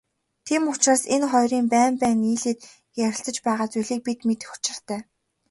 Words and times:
Ийм 0.53 0.63
учраас 0.71 1.03
энэ 1.15 1.27
хоёрын 1.33 1.65
байн 1.73 1.93
байн 2.01 2.17
нийлээд 2.23 2.59
ярилцаж 3.05 3.37
байгаа 3.45 3.67
зүйлийг 3.71 4.01
бид 4.05 4.19
мэдэх 4.27 4.49
учиртай. 4.57 5.01